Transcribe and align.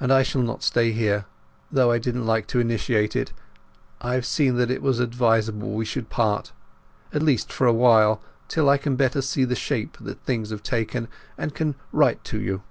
"And 0.00 0.12
I 0.12 0.24
shall 0.24 0.42
not 0.42 0.64
stay 0.64 0.90
here. 0.90 1.24
Though 1.70 1.92
I 1.92 1.98
didn't 2.00 2.26
like 2.26 2.48
to 2.48 2.58
initiate 2.58 3.14
it, 3.14 3.32
I 4.00 4.14
have 4.14 4.26
seen 4.26 4.56
that 4.56 4.68
it 4.68 4.82
was 4.82 4.98
advisable 4.98 5.74
we 5.74 5.84
should 5.84 6.10
part—at 6.10 7.22
least 7.22 7.52
for 7.52 7.64
a 7.64 7.72
while, 7.72 8.20
till 8.48 8.68
I 8.68 8.78
can 8.78 8.96
better 8.96 9.22
see 9.22 9.44
the 9.44 9.54
shape 9.54 9.96
that 10.00 10.24
things 10.24 10.50
have 10.50 10.64
taken, 10.64 11.06
and 11.38 11.54
can 11.54 11.76
write 11.92 12.24
to 12.24 12.40
you." 12.40 12.62